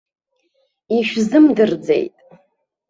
[0.97, 2.13] Ишәзымдырӡеит!